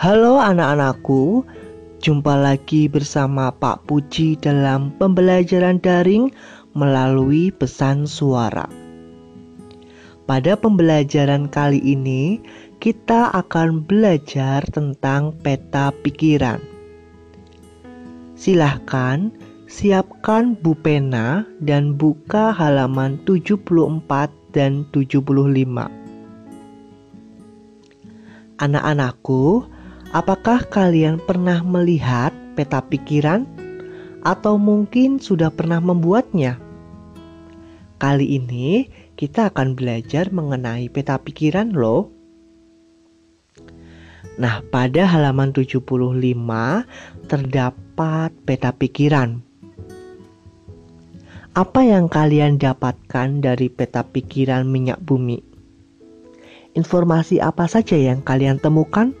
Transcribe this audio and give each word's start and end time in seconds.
Halo 0.00 0.40
anak-anakku, 0.40 1.44
jumpa 2.00 2.32
lagi 2.32 2.88
bersama 2.88 3.52
Pak 3.52 3.84
Puji 3.84 4.32
dalam 4.40 4.96
pembelajaran 4.96 5.76
daring 5.76 6.32
melalui 6.72 7.52
pesan 7.52 8.08
suara. 8.08 8.64
Pada 10.24 10.56
pembelajaran 10.56 11.52
kali 11.52 11.84
ini, 11.84 12.40
kita 12.80 13.28
akan 13.44 13.84
belajar 13.84 14.64
tentang 14.72 15.36
peta 15.44 15.92
pikiran. 16.00 16.64
Silahkan 18.40 19.28
siapkan 19.68 20.56
pena 20.80 21.44
dan 21.60 21.92
buka 21.92 22.56
halaman 22.56 23.20
74 23.28 24.32
dan 24.56 24.88
75. 24.96 25.92
Anak-anakku, 28.64 29.68
Apakah 30.10 30.66
kalian 30.66 31.22
pernah 31.22 31.62
melihat 31.62 32.34
peta 32.58 32.82
pikiran, 32.82 33.46
atau 34.26 34.58
mungkin 34.58 35.22
sudah 35.22 35.54
pernah 35.54 35.78
membuatnya? 35.78 36.58
Kali 38.02 38.34
ini 38.34 38.90
kita 39.14 39.54
akan 39.54 39.78
belajar 39.78 40.34
mengenai 40.34 40.90
peta 40.90 41.14
pikiran, 41.14 41.70
loh. 41.70 42.10
Nah, 44.34 44.66
pada 44.74 45.06
halaman 45.06 45.54
75 45.54 45.78
terdapat 47.30 48.34
peta 48.42 48.74
pikiran. 48.74 49.46
Apa 51.54 51.86
yang 51.86 52.10
kalian 52.10 52.58
dapatkan 52.58 53.46
dari 53.46 53.70
peta 53.70 54.02
pikiran 54.02 54.66
minyak 54.66 54.98
bumi? 55.06 55.38
Informasi 56.74 57.38
apa 57.38 57.70
saja 57.70 57.94
yang 57.94 58.26
kalian 58.26 58.58
temukan? 58.58 59.14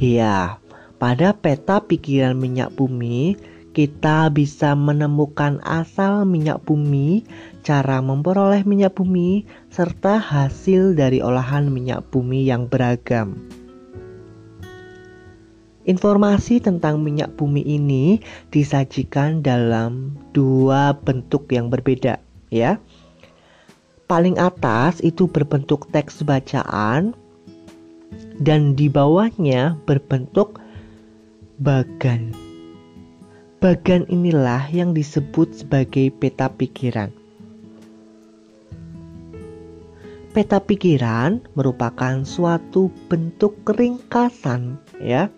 Ya, 0.00 0.56
pada 0.96 1.36
peta 1.36 1.76
pikiran 1.84 2.32
minyak 2.32 2.72
bumi, 2.72 3.36
kita 3.76 4.32
bisa 4.32 4.72
menemukan 4.72 5.60
asal 5.60 6.24
minyak 6.24 6.64
bumi, 6.64 7.20
cara 7.60 8.00
memperoleh 8.00 8.64
minyak 8.64 8.96
bumi, 8.96 9.44
serta 9.68 10.16
hasil 10.16 10.96
dari 10.96 11.20
olahan 11.20 11.68
minyak 11.68 12.00
bumi 12.08 12.48
yang 12.48 12.64
beragam. 12.64 13.36
Informasi 15.84 16.64
tentang 16.64 17.04
minyak 17.04 17.36
bumi 17.36 17.60
ini 17.60 18.24
disajikan 18.48 19.44
dalam 19.44 20.16
dua 20.32 20.96
bentuk 20.96 21.44
yang 21.52 21.68
berbeda, 21.68 22.16
ya. 22.48 22.80
Paling 24.08 24.40
atas 24.40 25.04
itu 25.04 25.28
berbentuk 25.28 25.92
teks 25.92 26.24
bacaan, 26.24 27.12
dan 28.40 28.72
di 28.72 28.88
bawahnya 28.88 29.76
berbentuk 29.84 30.56
bagan. 31.60 32.32
Bagan 33.60 34.08
inilah 34.08 34.64
yang 34.72 34.96
disebut 34.96 35.52
sebagai 35.52 36.08
peta 36.16 36.48
pikiran. 36.48 37.12
Peta 40.32 40.56
pikiran 40.56 41.44
merupakan 41.52 42.24
suatu 42.24 42.88
bentuk 43.12 43.60
ringkasan 43.68 44.80
ya 44.96 45.28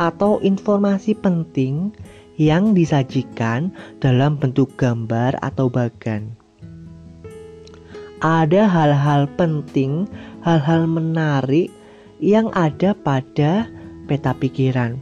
atau 0.00 0.40
informasi 0.40 1.12
penting 1.12 1.92
yang 2.40 2.72
disajikan 2.72 3.68
dalam 4.00 4.40
bentuk 4.40 4.72
gambar 4.80 5.36
atau 5.44 5.68
bagan. 5.68 6.32
Ada 8.24 8.64
hal-hal 8.64 9.28
penting, 9.36 10.08
hal-hal 10.40 10.88
menarik 10.88 11.68
yang 12.22 12.50
ada 12.54 12.94
pada 12.94 13.66
peta 14.06 14.32
pikiran. 14.36 15.00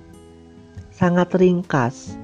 Sangat 0.92 1.34
ringkas. 1.36 2.16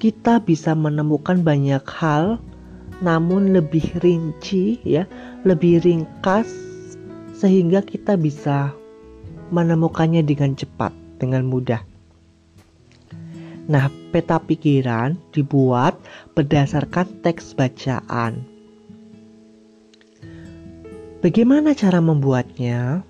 Kita 0.00 0.40
bisa 0.40 0.72
menemukan 0.72 1.44
banyak 1.44 1.84
hal 1.84 2.40
namun 3.00 3.56
lebih 3.56 3.84
rinci 4.04 4.80
ya, 4.84 5.08
lebih 5.44 5.80
ringkas 5.80 6.48
sehingga 7.32 7.80
kita 7.80 8.20
bisa 8.20 8.76
menemukannya 9.48 10.20
dengan 10.20 10.52
cepat, 10.52 10.92
dengan 11.16 11.48
mudah. 11.48 11.80
Nah, 13.70 13.88
peta 14.10 14.42
pikiran 14.42 15.16
dibuat 15.32 15.96
berdasarkan 16.36 17.22
teks 17.22 17.54
bacaan. 17.54 18.42
Bagaimana 21.20 21.76
cara 21.76 22.00
membuatnya? 22.00 23.04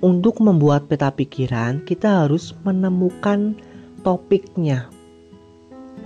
Untuk 0.00 0.40
membuat 0.40 0.88
peta 0.88 1.12
pikiran, 1.12 1.84
kita 1.84 2.24
harus 2.24 2.56
menemukan 2.64 3.52
topiknya, 4.00 4.88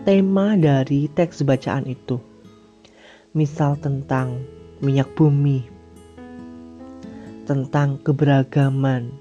tema 0.03 0.59
dari 0.59 1.07
teks 1.07 1.47
bacaan 1.47 1.87
itu. 1.87 2.19
Misal 3.39 3.79
tentang 3.79 4.43
minyak 4.83 5.15
bumi, 5.15 5.63
tentang 7.47 8.03
keberagaman. 8.03 9.15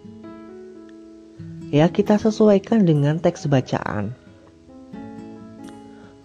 Ya, 1.69 1.85
kita 1.85 2.17
sesuaikan 2.17 2.81
dengan 2.81 3.21
teks 3.21 3.45
bacaan. 3.45 4.17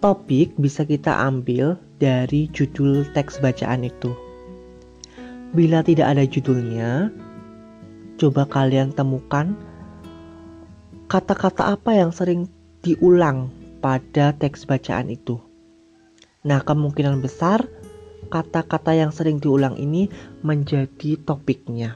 Topik 0.01 0.57
bisa 0.57 0.89
kita 0.89 1.21
ambil 1.21 1.77
dari 2.01 2.49
judul 2.49 3.05
teks 3.13 3.37
bacaan 3.45 3.85
itu. 3.85 4.09
Bila 5.53 5.85
tidak 5.85 6.17
ada 6.17 6.25
judulnya, 6.25 7.13
coba 8.19 8.43
kalian 8.43 8.91
temukan 8.91 9.55
kata-kata 11.07 11.71
apa 11.73 11.95
yang 11.95 12.11
sering 12.11 12.51
diulang 12.83 13.47
pada 13.79 14.35
teks 14.35 14.67
bacaan 14.67 15.07
itu. 15.07 15.39
Nah, 16.43 16.59
kemungkinan 16.59 17.23
besar 17.23 17.63
kata-kata 18.27 18.91
yang 18.93 19.15
sering 19.15 19.39
diulang 19.39 19.79
ini 19.79 20.11
menjadi 20.43 21.15
topiknya. 21.23 21.95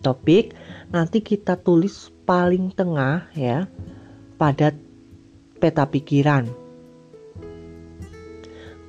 Topik 0.00 0.54
nanti 0.94 1.18
kita 1.18 1.58
tulis 1.58 2.14
paling 2.22 2.70
tengah 2.70 3.26
ya 3.34 3.66
pada 4.38 4.70
peta 5.58 5.82
pikiran. 5.82 6.46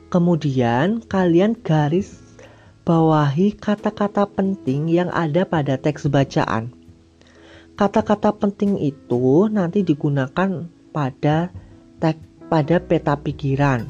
Kemudian 0.07 1.03
kalian 1.03 1.57
garis 1.57 2.26
bawahi 2.87 3.51
kata-kata 3.51 4.23
penting 4.31 4.87
yang 4.87 5.11
ada 5.11 5.43
pada 5.43 5.75
teks 5.75 6.07
bacaan. 6.07 6.71
Kata-kata 7.75 8.31
penting 8.31 8.79
itu 8.79 9.51
nanti 9.51 9.83
digunakan 9.83 10.71
pada 10.95 11.51
teks 11.99 12.23
pada 12.47 12.79
peta 12.79 13.19
pikiran. 13.19 13.83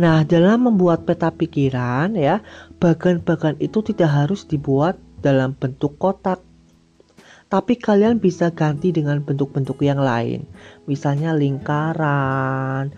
Nah, 0.00 0.26
dalam 0.26 0.66
membuat 0.66 1.06
peta 1.06 1.30
pikiran 1.30 2.18
ya, 2.18 2.42
bagan-bagan 2.82 3.62
itu 3.62 3.78
tidak 3.84 4.10
harus 4.10 4.42
dibuat 4.42 4.98
dalam 5.22 5.54
bentuk 5.54 6.00
kotak. 6.02 6.42
Tapi 7.50 7.74
kalian 7.78 8.22
bisa 8.22 8.54
ganti 8.54 8.94
dengan 8.94 9.22
bentuk-bentuk 9.22 9.82
yang 9.82 9.98
lain. 9.98 10.46
Misalnya 10.86 11.34
lingkaran, 11.34 12.94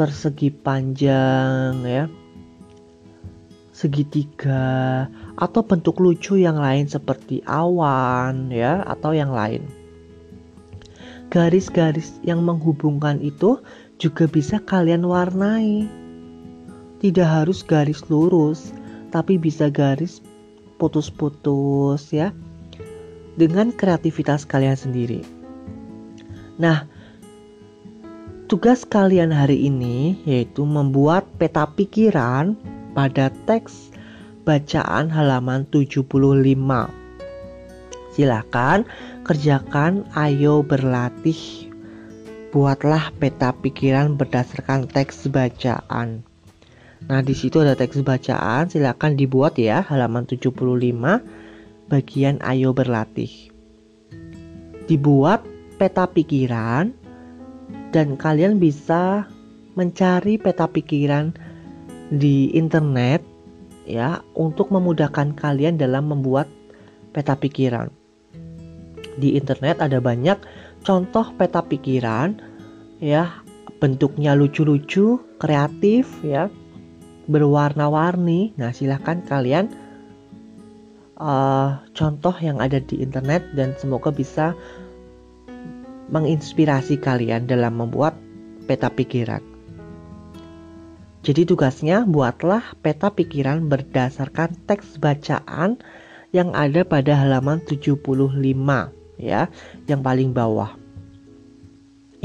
persegi 0.00 0.48
panjang 0.48 1.84
ya 1.84 2.08
segitiga 3.76 5.04
atau 5.36 5.60
bentuk 5.60 6.00
lucu 6.00 6.40
yang 6.40 6.56
lain 6.56 6.88
seperti 6.88 7.44
awan 7.44 8.48
ya 8.48 8.80
atau 8.88 9.12
yang 9.12 9.28
lain. 9.32 9.68
Garis-garis 11.28 12.16
yang 12.24 12.40
menghubungkan 12.44 13.20
itu 13.20 13.60
juga 14.00 14.24
bisa 14.24 14.56
kalian 14.60 15.04
warnai. 15.04 15.84
Tidak 17.00 17.24
harus 17.24 17.60
garis 17.64 18.04
lurus, 18.12 18.72
tapi 19.08 19.40
bisa 19.40 19.72
garis 19.72 20.20
putus-putus 20.76 22.08
ya. 22.12 22.32
Dengan 23.40 23.72
kreativitas 23.72 24.44
kalian 24.44 24.76
sendiri. 24.76 25.24
Nah, 26.60 26.84
Tugas 28.50 28.82
kalian 28.82 29.30
hari 29.30 29.70
ini 29.70 30.18
yaitu 30.26 30.66
membuat 30.66 31.22
peta 31.38 31.70
pikiran 31.70 32.58
pada 32.98 33.30
teks 33.46 33.94
bacaan 34.42 35.06
halaman 35.06 35.62
75. 35.70 36.02
Silakan 38.10 38.90
kerjakan, 39.22 40.02
ayo 40.18 40.66
berlatih. 40.66 41.70
Buatlah 42.50 43.14
peta 43.22 43.54
pikiran 43.54 44.18
berdasarkan 44.18 44.90
teks 44.90 45.30
bacaan. 45.30 46.26
Nah, 47.06 47.22
di 47.22 47.38
situ 47.38 47.62
ada 47.62 47.78
teks 47.78 48.02
bacaan, 48.02 48.66
silakan 48.66 49.14
dibuat 49.14 49.62
ya 49.62 49.86
halaman 49.86 50.26
75 50.26 50.58
bagian 51.86 52.42
ayo 52.42 52.74
berlatih. 52.74 53.30
Dibuat 54.90 55.46
peta 55.78 56.10
pikiran 56.10 56.98
dan 57.90 58.14
kalian 58.14 58.62
bisa 58.62 59.26
mencari 59.74 60.38
peta 60.38 60.66
pikiran 60.66 61.34
di 62.10 62.50
internet 62.54 63.22
ya 63.86 64.22
untuk 64.34 64.70
memudahkan 64.70 65.34
kalian 65.38 65.78
dalam 65.78 66.10
membuat 66.10 66.50
peta 67.10 67.34
pikiran. 67.34 67.90
Di 69.18 69.34
internet 69.34 69.82
ada 69.82 69.98
banyak 69.98 70.38
contoh 70.86 71.34
peta 71.34 71.62
pikiran 71.62 72.38
ya, 73.02 73.42
bentuknya 73.82 74.38
lucu-lucu, 74.38 75.18
kreatif 75.42 76.06
ya, 76.22 76.46
berwarna-warni. 77.26 78.54
Nah, 78.54 78.70
silahkan 78.70 79.22
kalian 79.26 79.70
uh, 81.18 81.82
contoh 81.92 82.34
yang 82.38 82.62
ada 82.62 82.78
di 82.78 83.02
internet 83.02 83.44
dan 83.54 83.74
semoga 83.76 84.14
bisa 84.14 84.54
menginspirasi 86.10 86.98
kalian 86.98 87.46
dalam 87.46 87.78
membuat 87.78 88.18
peta 88.66 88.90
pikiran. 88.90 89.42
Jadi 91.20 91.44
tugasnya 91.44 92.08
buatlah 92.08 92.80
peta 92.80 93.12
pikiran 93.12 93.68
berdasarkan 93.68 94.56
teks 94.64 94.96
bacaan 94.96 95.76
yang 96.32 96.54
ada 96.56 96.86
pada 96.86 97.12
halaman 97.12 97.60
75 97.66 98.00
ya, 99.20 99.52
yang 99.84 100.00
paling 100.00 100.32
bawah. 100.32 100.72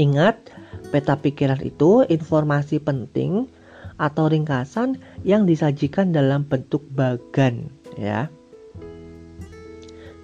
Ingat, 0.00 0.48
peta 0.92 1.16
pikiran 1.16 1.60
itu 1.60 2.08
informasi 2.08 2.80
penting 2.80 3.48
atau 3.96 4.28
ringkasan 4.28 5.00
yang 5.24 5.48
disajikan 5.48 6.12
dalam 6.12 6.44
bentuk 6.44 6.84
bagan 6.92 7.72
ya. 7.96 8.28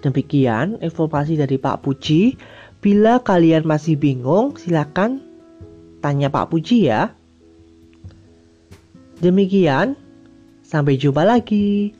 Demikian 0.03 0.83
informasi 0.83 1.39
dari 1.39 1.55
Pak 1.55 1.81
Puji. 1.87 2.35
Bila 2.83 3.23
kalian 3.23 3.63
masih 3.63 3.95
bingung, 3.95 4.59
silakan 4.59 5.23
tanya 6.03 6.27
Pak 6.27 6.51
Puji 6.51 6.91
ya. 6.91 7.15
Demikian, 9.23 9.95
sampai 10.67 10.99
jumpa 10.99 11.23
lagi. 11.23 11.95